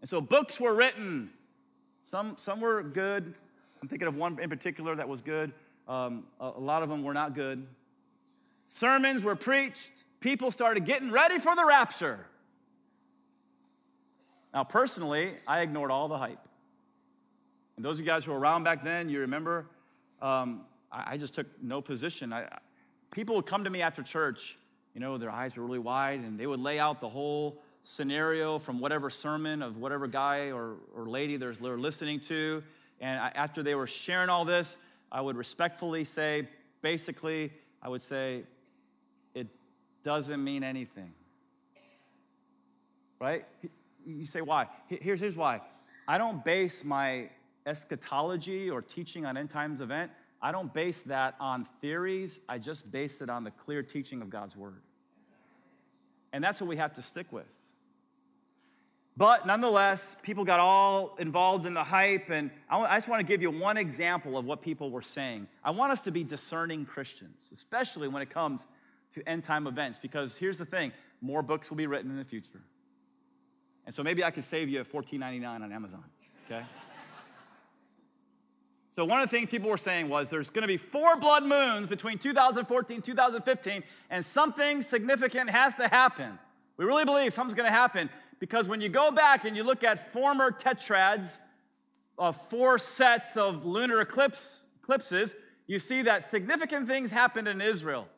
[0.00, 1.30] And so books were written.
[2.02, 3.34] Some, some were good.
[3.80, 5.52] I'm thinking of one in particular that was good.
[5.86, 7.66] Um, a, a lot of them were not good.
[8.66, 9.92] Sermons were preached.
[10.20, 12.26] People started getting ready for the rapture.
[14.52, 16.47] Now, personally, I ignored all the hype.
[17.78, 19.64] And those of you guys who were around back then, you remember,
[20.20, 22.32] um, I, I, just took no position.
[22.32, 22.48] I,
[23.12, 24.58] people would come to me after church,
[24.94, 28.58] you know, their eyes were really wide, and they would lay out the whole scenario
[28.58, 32.64] from whatever sermon of whatever guy or, or lady they're, they're listening to.
[33.00, 34.76] And I, after they were sharing all this,
[35.12, 36.48] I would respectfully say,
[36.82, 38.42] basically, I would say,
[39.36, 39.46] it
[40.02, 41.12] doesn't mean anything.
[43.20, 43.44] Right?
[44.04, 44.66] You say, why?
[44.88, 45.60] Here's, here's why.
[46.08, 47.28] I don't base my
[47.68, 52.40] eschatology or teaching on end times event, I don't base that on theories.
[52.48, 54.82] I just base it on the clear teaching of God's word.
[56.32, 57.46] And that's what we have to stick with.
[59.16, 63.42] But nonetheless, people got all involved in the hype, and I just want to give
[63.42, 65.48] you one example of what people were saying.
[65.64, 68.68] I want us to be discerning Christians, especially when it comes
[69.12, 72.24] to end time events, because here's the thing more books will be written in the
[72.24, 72.60] future.
[73.86, 76.04] And so maybe I could save you $14.99 on Amazon,
[76.46, 76.64] okay?
[78.98, 81.44] So, one of the things people were saying was there's going to be four blood
[81.44, 86.36] moons between 2014 2015, and something significant has to happen.
[86.76, 89.84] We really believe something's going to happen because when you go back and you look
[89.84, 91.38] at former tetrads
[92.18, 95.36] of four sets of lunar eclipse, eclipses,
[95.68, 98.08] you see that significant things happened in Israel.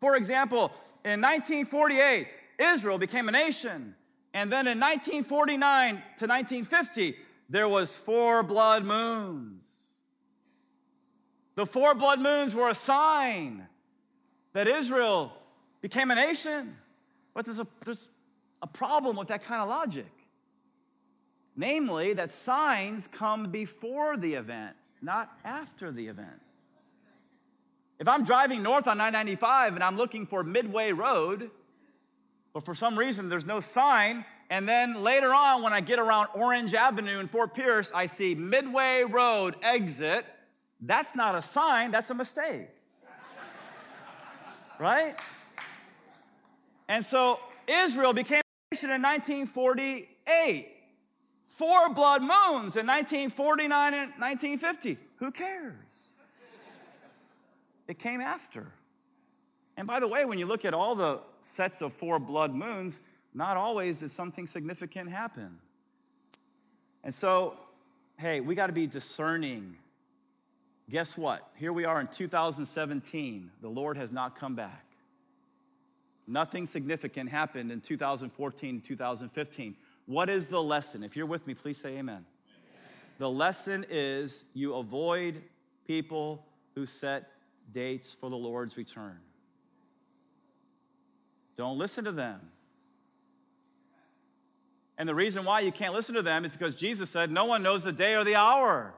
[0.00, 0.72] For example,
[1.04, 2.26] in 1948,
[2.58, 3.94] Israel became a nation.
[4.32, 7.16] And then in 1949 to 1950,
[7.50, 9.79] there was four blood moons.
[11.60, 13.66] The four blood moons were a sign
[14.54, 15.30] that Israel
[15.82, 16.74] became a nation.
[17.34, 18.08] But there's a, there's
[18.62, 20.10] a problem with that kind of logic.
[21.54, 26.40] Namely, that signs come before the event, not after the event.
[27.98, 31.50] If I'm driving north on I-95 and I'm looking for Midway Road,
[32.54, 36.28] but for some reason there's no sign, and then later on when I get around
[36.32, 40.24] Orange Avenue in Fort Pierce, I see Midway Road exit,
[40.80, 42.68] that's not a sign, that's a mistake.
[44.78, 45.14] right?
[46.88, 50.68] And so Israel became a nation in 1948.
[51.46, 54.98] Four blood moons in 1949 and 1950.
[55.16, 55.74] Who cares?
[57.86, 58.72] It came after.
[59.76, 63.00] And by the way, when you look at all the sets of four blood moons,
[63.34, 65.58] not always did something significant happen.
[67.04, 67.56] And so,
[68.16, 69.76] hey, we got to be discerning
[70.90, 71.48] Guess what?
[71.54, 73.50] Here we are in 2017.
[73.62, 74.84] The Lord has not come back.
[76.26, 79.76] Nothing significant happened in 2014, 2015.
[80.06, 81.04] What is the lesson?
[81.04, 81.98] If you're with me, please say amen.
[81.98, 82.24] amen.
[83.18, 85.42] The lesson is you avoid
[85.86, 87.30] people who set
[87.72, 89.18] dates for the Lord's return.
[91.56, 92.40] Don't listen to them.
[94.98, 97.62] And the reason why you can't listen to them is because Jesus said, No one
[97.62, 98.94] knows the day or the hour.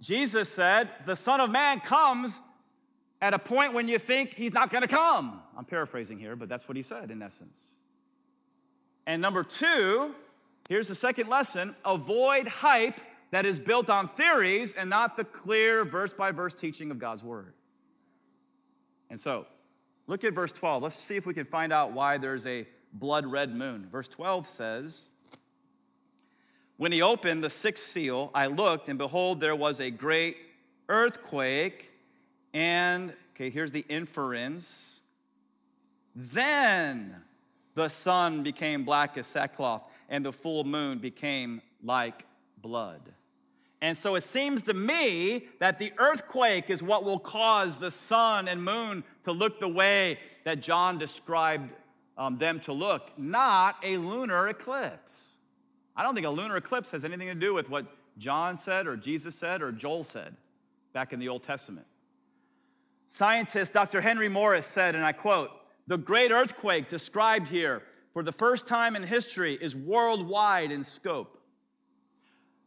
[0.00, 2.40] Jesus said, The Son of Man comes
[3.20, 5.40] at a point when you think he's not going to come.
[5.56, 7.74] I'm paraphrasing here, but that's what he said in essence.
[9.06, 10.14] And number two,
[10.68, 15.84] here's the second lesson avoid hype that is built on theories and not the clear
[15.84, 17.52] verse by verse teaching of God's word.
[19.10, 19.46] And so,
[20.06, 20.82] look at verse 12.
[20.82, 23.88] Let's see if we can find out why there's a blood red moon.
[23.90, 25.10] Verse 12 says,
[26.78, 30.36] When he opened the sixth seal, I looked, and behold, there was a great
[30.88, 31.90] earthquake.
[32.54, 35.00] And, okay, here's the inference.
[36.14, 37.16] Then
[37.74, 42.24] the sun became black as sackcloth, and the full moon became like
[42.62, 43.00] blood.
[43.80, 48.46] And so it seems to me that the earthquake is what will cause the sun
[48.46, 51.72] and moon to look the way that John described
[52.16, 55.34] um, them to look, not a lunar eclipse.
[55.98, 57.84] I don't think a lunar eclipse has anything to do with what
[58.18, 60.36] John said or Jesus said or Joel said
[60.92, 61.86] back in the Old Testament.
[63.08, 64.00] Scientist Dr.
[64.00, 65.50] Henry Morris said, and I quote,
[65.88, 67.82] the great earthquake described here
[68.12, 71.40] for the first time in history is worldwide in scope.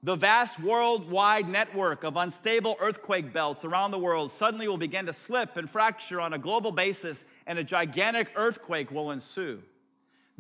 [0.04, 5.14] The vast worldwide network of unstable earthquake belts around the world suddenly will begin to
[5.14, 9.62] slip and fracture on a global basis, and a gigantic earthquake will ensue.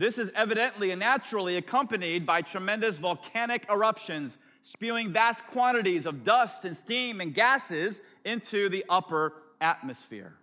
[0.02, 6.66] This is evidently and naturally accompanied by tremendous volcanic eruptions, spewing vast quantities of dust
[6.66, 10.34] and steam and gases into the upper atmosphere.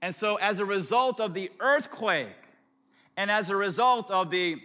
[0.00, 2.38] And so, as a result of the earthquake,
[3.18, 4.62] and as a result of the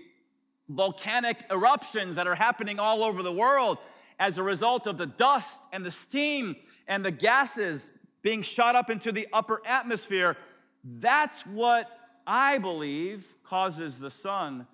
[0.69, 3.79] volcanic eruptions that are happening all over the world
[4.17, 6.55] as a result of the dust and the steam
[6.87, 7.91] and the gases
[8.21, 10.37] being shot up into the upper atmosphere.
[10.85, 14.67] That's what I believe causes the sun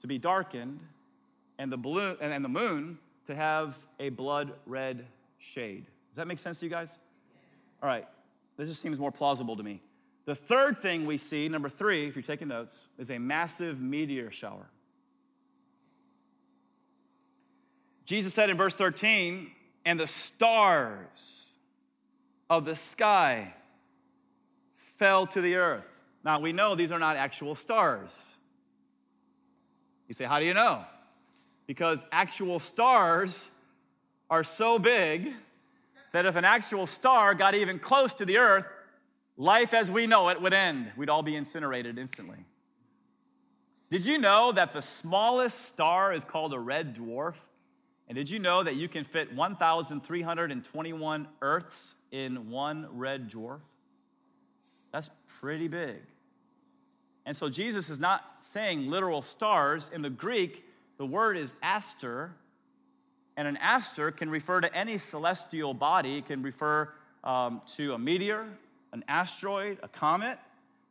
[0.00, 0.80] to be darkened
[1.58, 5.06] and the balloon and the moon to have a blood red
[5.38, 5.84] shade.
[5.84, 6.98] Does that make sense to you guys?
[7.82, 8.06] All right.
[8.56, 9.80] This just seems more plausible to me.
[10.24, 14.30] The third thing we see, number three, if you're taking notes, is a massive meteor
[14.30, 14.68] shower.
[18.04, 19.50] Jesus said in verse 13,
[19.84, 21.56] and the stars
[22.50, 23.54] of the sky
[24.76, 25.91] fell to the earth.
[26.24, 28.36] Now we know these are not actual stars.
[30.08, 30.84] You say, how do you know?
[31.66, 33.50] Because actual stars
[34.28, 35.32] are so big
[36.12, 38.66] that if an actual star got even close to the earth,
[39.36, 40.92] life as we know it would end.
[40.96, 42.44] We'd all be incinerated instantly.
[43.90, 47.34] Did you know that the smallest star is called a red dwarf?
[48.08, 53.60] And did you know that you can fit 1,321 Earths in one red dwarf?
[55.42, 55.96] Pretty big.
[57.26, 59.90] And so Jesus is not saying literal stars.
[59.92, 60.64] In the Greek,
[60.98, 62.30] the word is aster.
[63.36, 66.90] And an aster can refer to any celestial body, it can refer
[67.24, 68.46] um, to a meteor,
[68.92, 70.38] an asteroid, a comet.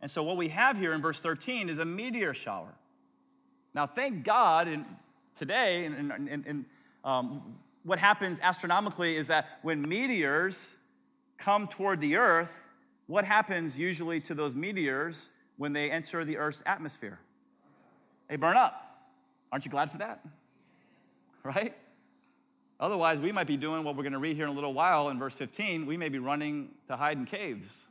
[0.01, 2.73] And so what we have here in verse 13 is a meteor shower.
[3.73, 4.85] Now, thank God in,
[5.35, 6.65] today, in, in, in
[7.05, 10.75] um, what happens astronomically is that when meteors
[11.37, 12.65] come toward the Earth,
[13.11, 17.19] what happens usually to those meteors when they enter the Earth's atmosphere?
[18.29, 19.09] They burn up.
[19.51, 20.25] Aren't you glad for that?
[21.43, 21.75] Right?
[22.79, 25.09] Otherwise, we might be doing what we're going to read here in a little while
[25.09, 25.87] in verse 15.
[25.87, 27.87] We may be running to hide in caves.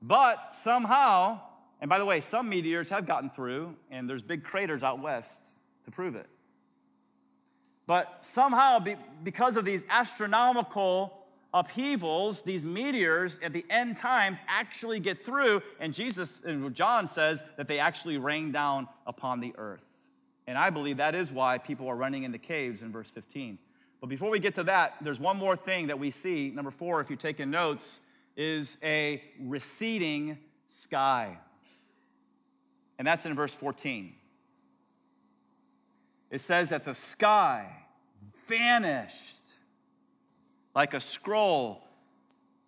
[0.00, 1.40] But somehow,
[1.80, 5.40] and by the way, some meteors have gotten through, and there's big craters out west
[5.86, 6.28] to prove it.
[7.88, 8.78] But somehow,
[9.24, 11.17] because of these astronomical
[11.54, 17.42] upheavals, these meteors at the end times actually get through, and Jesus and John says
[17.56, 19.84] that they actually rain down upon the earth.
[20.46, 23.58] And I believe that is why people are running into caves in verse 15.
[24.00, 26.50] But before we get to that, there's one more thing that we see.
[26.50, 28.00] Number four, if you're taking notes,
[28.36, 30.38] is a receding
[30.68, 31.36] sky.
[32.98, 34.14] And that's in verse 14
[36.30, 37.66] it says that the sky
[38.46, 39.37] vanished
[40.78, 41.82] like a scroll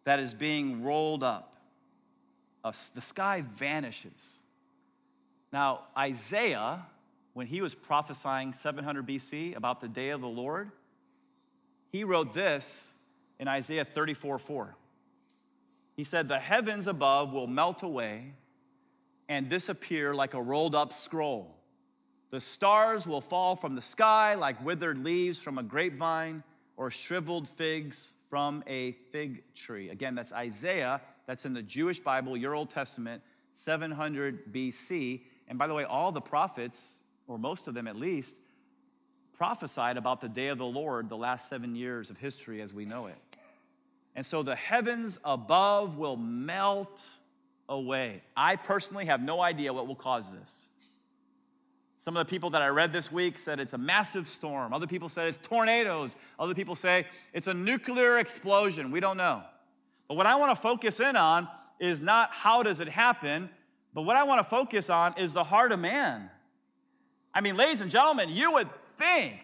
[0.02, 1.54] that is being rolled up.
[2.64, 4.42] The sky vanishes.
[5.52, 6.86] Now, Isaiah,
[7.34, 10.72] when he was prophesying 700 BC about the day of the Lord,
[11.92, 12.94] he wrote this
[13.38, 14.74] in Isaiah 34 4.
[15.96, 18.32] He said, The heavens above will melt away
[19.28, 21.54] and disappear like a rolled up scroll
[22.30, 26.42] the stars will fall from the sky like withered leaves from a grapevine
[26.81, 29.91] or shriveled figs from a fig tree.
[29.91, 31.03] Again, that's Isaiah.
[31.26, 33.22] That's in the Jewish Bible, your Old Testament,
[33.53, 35.20] 700 BC.
[35.47, 38.35] And by the way, all the prophets, or most of them at least,
[39.37, 42.87] prophesied about the day of the Lord the last seven years of history as we
[42.87, 43.18] know it.
[44.16, 47.07] And so the heavens above will melt
[47.68, 48.22] away.
[48.35, 50.69] I personally have no idea what will cause this.
[52.03, 54.72] Some of the people that I read this week said it's a massive storm.
[54.72, 56.16] Other people said it's tornadoes.
[56.38, 58.90] Other people say it's a nuclear explosion.
[58.90, 59.42] We don't know.
[60.09, 61.46] But what I want to focus in on
[61.78, 63.51] is not how does it happen,
[63.92, 66.30] but what I want to focus on is the heart of man.
[67.34, 69.38] I mean, ladies and gentlemen, you would think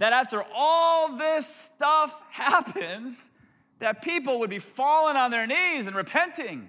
[0.00, 3.30] that after all this stuff happens,
[3.78, 6.68] that people would be falling on their knees and repenting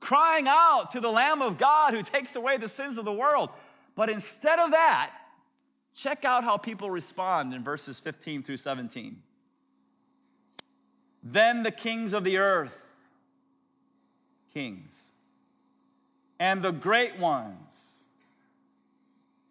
[0.00, 3.50] crying out to the Lamb of God who takes away the sins of the world.
[3.94, 5.12] But instead of that,
[5.94, 9.22] check out how people respond in verses 15 through 17.
[11.22, 12.94] Then the kings of the earth,
[14.52, 15.06] kings,
[16.38, 18.04] and the great ones,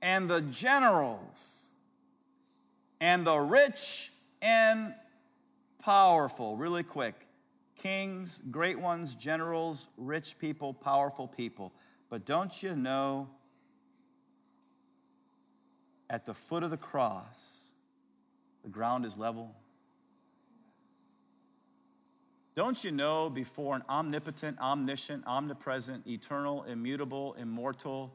[0.02, 1.72] and the generals,
[3.02, 4.94] and the rich and
[5.80, 7.25] powerful, really quick,
[7.76, 11.74] kings, great ones, generals, rich people, powerful people.
[12.10, 13.30] But don't you know
[16.10, 17.72] at the foot of the cross,
[18.64, 19.56] the ground is level?
[22.56, 28.14] Don't you know before an omnipotent, omniscient, omnipresent, eternal, immutable, immortal,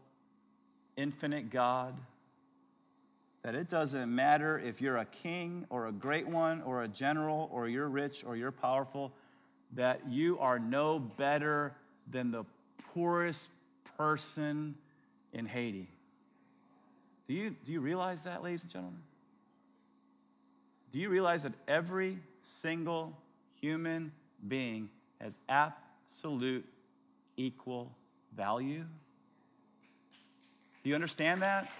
[0.96, 1.94] infinite God,
[3.42, 7.50] that it doesn't matter if you're a king or a great one or a general
[7.52, 9.12] or you're rich or you're powerful,
[9.74, 11.72] that you are no better
[12.10, 12.44] than the
[12.92, 13.48] poorest
[13.96, 14.74] person
[15.32, 15.88] in Haiti.
[17.28, 19.00] Do you, do you realize that, ladies and gentlemen?
[20.92, 23.16] Do you realize that every single
[23.60, 24.10] human
[24.48, 24.90] being
[25.20, 26.66] has absolute
[27.36, 27.92] equal
[28.36, 28.84] value?
[30.82, 31.70] Do you understand that?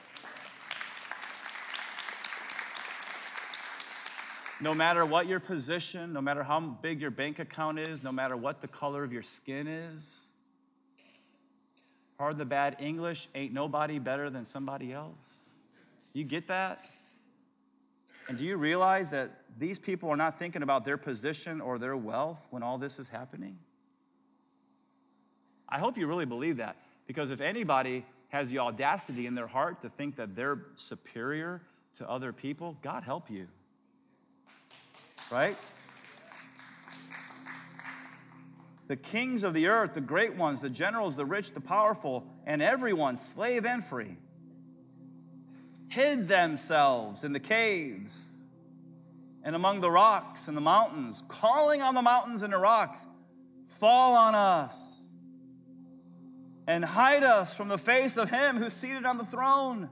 [4.61, 8.37] No matter what your position, no matter how big your bank account is, no matter
[8.37, 10.27] what the color of your skin is,
[12.19, 15.49] pardon the bad English, ain't nobody better than somebody else.
[16.13, 16.85] You get that?
[18.29, 21.97] And do you realize that these people are not thinking about their position or their
[21.97, 23.57] wealth when all this is happening?
[25.69, 29.81] I hope you really believe that because if anybody has the audacity in their heart
[29.83, 31.63] to think that they're superior
[31.97, 33.49] to other people, God help you
[35.31, 35.57] right?
[38.89, 42.61] The kings of the earth, the great ones, the generals, the rich, the powerful, and
[42.61, 44.16] everyone, slave and free,
[45.89, 48.45] hid themselves in the caves
[49.43, 53.07] and among the rocks and the mountains, calling on the mountains and the rocks,
[53.78, 55.07] fall on us
[56.66, 59.89] and hide us from the face of him who's seated on the throne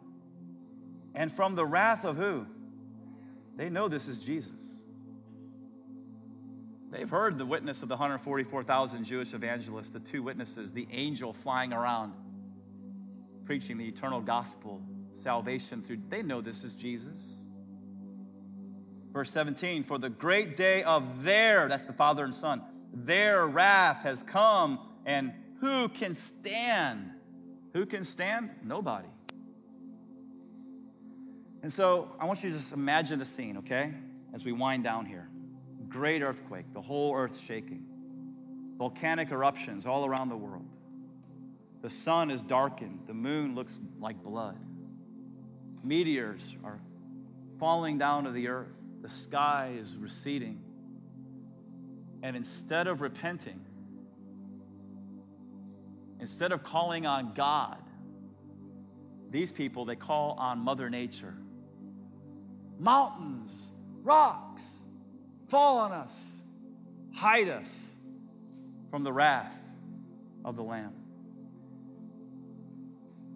[1.14, 2.46] and from the wrath of who?
[3.56, 4.67] They know this is Jesus.
[6.90, 11.72] They've heard the witness of the 144,000 Jewish evangelists, the two witnesses, the angel flying
[11.72, 12.14] around,
[13.44, 14.80] preaching the eternal gospel,
[15.10, 15.98] salvation through.
[16.08, 17.42] They know this is Jesus.
[19.12, 22.62] Verse 17, for the great day of their, that's the Father and Son,
[22.94, 27.10] their wrath has come, and who can stand?
[27.74, 28.50] Who can stand?
[28.64, 29.08] Nobody.
[31.62, 33.92] And so I want you to just imagine the scene, okay,
[34.32, 35.27] as we wind down here
[35.88, 37.84] great earthquake, the whole earth shaking,
[38.76, 40.66] volcanic eruptions all around the world.
[41.82, 44.58] The sun is darkened, the moon looks like blood.
[45.82, 46.80] Meteors are
[47.58, 50.60] falling down to the earth, the sky is receding.
[52.22, 53.64] And instead of repenting,
[56.20, 57.78] instead of calling on God,
[59.30, 61.34] these people, they call on Mother Nature.
[62.78, 63.70] Mountains,
[64.02, 64.77] rocks,
[65.48, 66.42] Fall on us,
[67.14, 67.96] hide us
[68.90, 69.56] from the wrath
[70.44, 70.92] of the Lamb.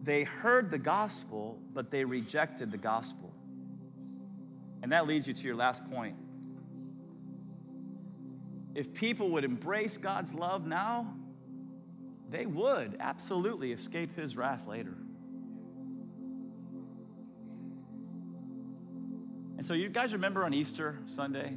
[0.02, 3.32] They heard the gospel, but they rejected the gospel.
[4.82, 6.16] And that leads you to your last point.
[8.74, 11.14] If people would embrace God's love now,
[12.30, 14.96] they would absolutely escape his wrath later.
[19.56, 21.56] And so, you guys remember on Easter Sunday,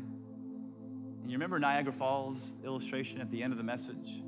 [1.29, 4.23] you remember Niagara Falls illustration at the end of the message?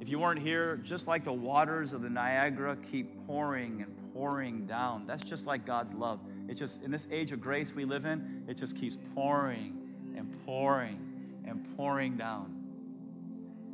[0.00, 4.66] If you weren't here, just like the waters of the Niagara keep pouring and pouring
[4.66, 6.20] down, that's just like God's love.
[6.48, 9.76] It just, in this age of grace we live in, it just keeps pouring
[10.16, 11.00] and pouring
[11.44, 12.56] and pouring down.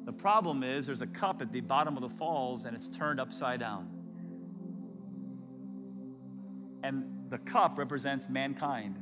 [0.06, 3.20] The problem is there's a cup at the bottom of the falls and it's turned
[3.20, 3.88] upside down.
[6.82, 8.96] And the cup represents mankind.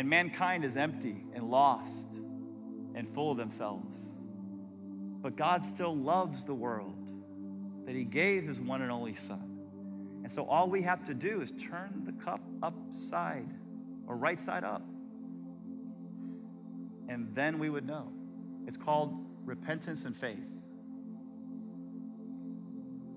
[0.00, 2.06] And mankind is empty and lost
[2.94, 4.08] and full of themselves.
[5.20, 6.94] But God still loves the world,
[7.84, 9.58] that He gave His one and only Son.
[10.22, 13.46] And so all we have to do is turn the cup upside
[14.06, 14.80] or right side up.
[17.10, 18.10] And then we would know.
[18.66, 20.48] It's called repentance and faith.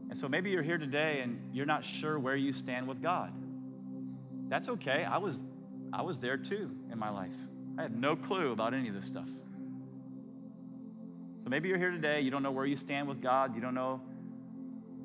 [0.09, 3.31] And so maybe you're here today and you're not sure where you stand with God.
[4.49, 5.05] That's okay.
[5.05, 5.39] I was
[5.93, 7.35] I was there too in my life.
[7.77, 9.29] I had no clue about any of this stuff.
[11.37, 13.75] So maybe you're here today, you don't know where you stand with God, you don't
[13.75, 14.01] know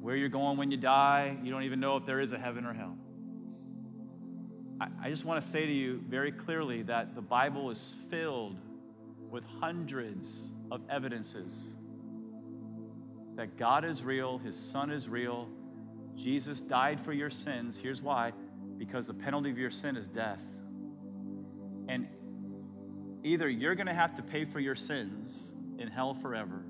[0.01, 2.65] where you're going when you die, you don't even know if there is a heaven
[2.65, 2.97] or hell.
[4.81, 8.57] I, I just want to say to you very clearly that the Bible is filled
[9.31, 11.75] with hundreds of evidences
[13.35, 15.49] that God is real, His Son is real,
[16.17, 17.77] Jesus died for your sins.
[17.77, 18.33] Here's why
[18.79, 20.43] because the penalty of your sin is death.
[21.89, 22.07] And
[23.25, 26.65] either you're going to have to pay for your sins in hell forever,